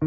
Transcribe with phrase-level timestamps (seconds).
[0.00, 0.06] 这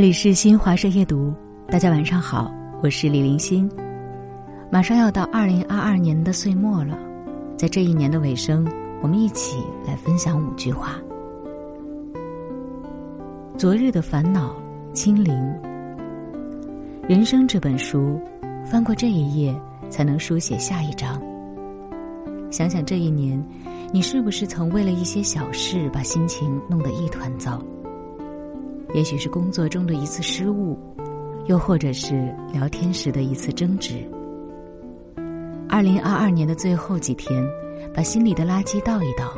[0.00, 1.34] 里是新华社夜读，
[1.66, 2.48] 大家晚上好，
[2.80, 3.68] 我是李林欣。
[4.70, 6.96] 马上要到二零二二年的岁末了，
[7.56, 8.64] 在这一年的尾声，
[9.02, 10.92] 我们一起来分享五句话。
[13.58, 14.54] 昨日的烦恼
[14.92, 15.34] 清零。
[17.08, 18.20] 人生这本书，
[18.64, 19.52] 翻过这一页，
[19.90, 21.20] 才能书写下一章。
[22.48, 23.44] 想想这一年，
[23.94, 27.62] 你是不是曾为了一些小事，把心情弄得一团糟？
[28.94, 30.78] 也许是工作中的一次失误，
[31.44, 33.96] 又或者是聊天时的一次争执。
[35.68, 37.46] 二零二二年的最后几天，
[37.94, 39.34] 把心里的垃圾倒一倒，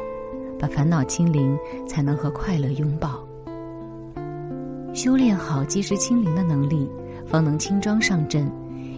[0.57, 1.59] 把烦恼清零，
[1.89, 3.27] 才能和快乐拥抱。
[4.93, 6.89] 修炼好及时清零的能力，
[7.27, 8.49] 方能轻装上阵，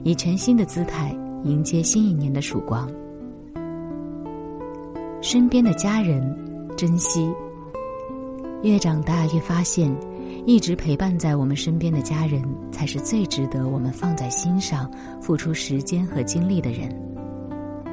[0.04, 2.86] 以全新的姿态迎接新一年的曙光。
[5.28, 6.22] 身边的家人，
[6.76, 7.28] 珍惜。
[8.62, 9.92] 越长大越发现。
[10.46, 14.88] 一直陪伴在我们身边的家人，才是最值得我们放在心上、
[15.20, 16.88] 付出时间和精力的人。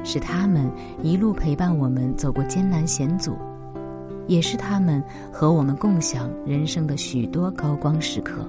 [0.04, 0.70] 是他们
[1.02, 3.36] 一路陪伴我们走过艰难险阻，
[4.28, 8.48] 也是他们和我们共享人生的许多高光时刻。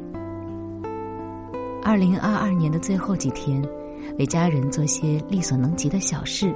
[1.82, 3.60] 二零二二年的最后几天，
[4.20, 6.54] 为家人做些力所能及的小事，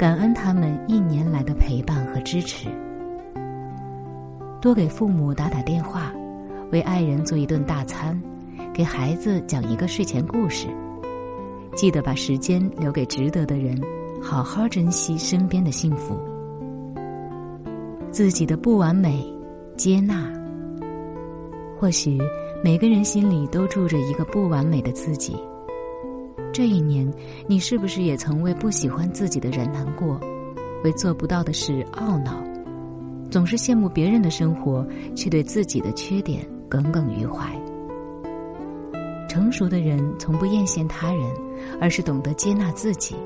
[0.00, 2.68] 感恩他们一年来的陪伴和支持。
[4.58, 6.10] 多给父母打打电话。
[6.72, 8.18] 为爱人做一顿大餐，
[8.72, 10.68] 给孩子讲一个睡前故事，
[11.74, 13.78] 记得把时间留给值得的人，
[14.22, 16.16] 好好珍惜身边的幸福。
[18.10, 19.22] 自己的不完美，
[19.76, 20.32] 接纳。
[21.78, 22.18] 或许
[22.64, 25.36] 每个人心里都住着一个不完美的自己。
[26.52, 27.08] 这一年，
[27.46, 30.20] 你是不是也曾为不喜欢自己的人难过，
[30.82, 32.42] 为做不到的事懊恼，
[33.30, 36.46] 总是羡慕别人的生活，却对自己的缺点？
[36.68, 37.50] 耿耿于怀。
[39.28, 41.24] 成熟的人从不艳羡他人，
[41.80, 43.16] 而是懂得接纳自己。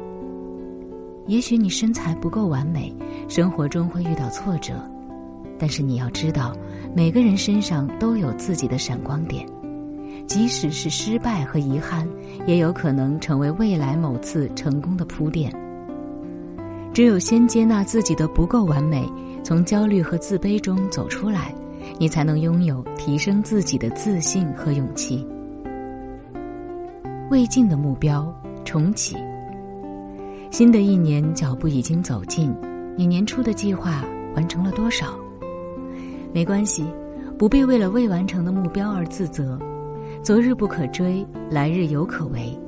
[1.27, 2.95] 也许你身材不够完美，
[3.29, 4.75] 生活中会遇到挫折，
[5.59, 6.55] 但是你要知道，
[6.95, 9.47] 每个人身上都有自己的闪光点，
[10.27, 12.09] 即使是失败和遗憾，
[12.47, 15.53] 也有可能成为未来某次成功的铺垫。
[16.93, 19.09] 只有先接纳自己的不够完美，
[19.43, 21.55] 从焦虑和自卑中走出来。
[21.99, 25.25] 你才能拥有提升自己的自信和勇气。
[27.31, 29.17] 未尽的目标重启。
[30.51, 32.53] 新的一年脚步已经走近，
[32.97, 34.03] 你年初的计划
[34.35, 35.15] 完成了多少？
[36.33, 36.85] 没关系，
[37.39, 39.59] 不必为了未完成的目标而自责。
[40.25, 42.59] 昨日不可追，来日犹可为。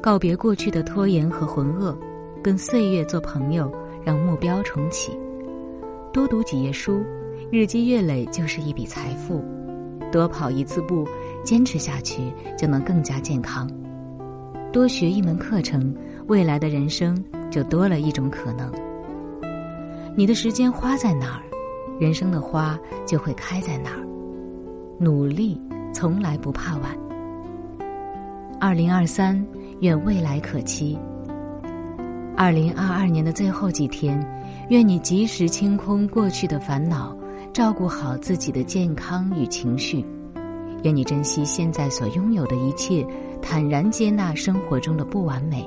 [0.00, 1.94] 告别过去的拖延和浑噩，
[2.42, 3.70] 跟岁月做朋友，
[4.02, 5.12] 让目标重启。
[6.14, 7.04] 多读几页书。
[7.52, 9.44] 日积月累就是一笔财富，
[10.10, 11.06] 多跑一次步，
[11.44, 13.70] 坚持下去就能更加健康。
[14.72, 15.94] 多学一门课程，
[16.26, 18.72] 未来的人生就多了一种可能。
[20.16, 21.42] 你的时间花在哪儿，
[22.00, 24.00] 人生的花就会开在哪儿。
[24.98, 25.60] 努力
[25.94, 26.94] 从来不怕晚。
[28.60, 29.42] 二零二三，
[29.80, 30.98] 愿未来可期。
[32.36, 34.20] 二零二二年的最后几天，
[34.68, 37.16] 愿你及时清空过去的烦恼。
[37.52, 40.04] 照顾好自己的健康与情绪，
[40.82, 43.06] 愿你珍惜现在所拥有的一切，
[43.40, 45.64] 坦然接纳生活中的不完美，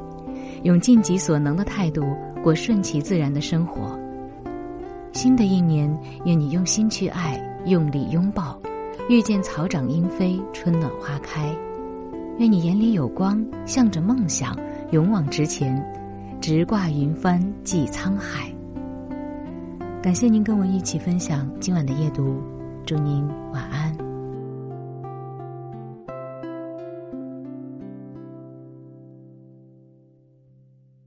[0.64, 2.04] 用尽己所能的态度
[2.44, 3.98] 过顺其自然的生活。
[5.14, 8.60] 新的一年，愿你用心去爱，用力拥抱，
[9.10, 11.56] 遇见草长莺飞，春暖花开。
[12.40, 14.54] 愿你眼里有光，向着梦想
[14.92, 15.82] 勇往直前，
[16.42, 18.54] 直挂云帆济沧海。
[20.04, 22.36] 感谢您跟我一起分享今晚的夜读，
[22.86, 24.07] 祝您晚安。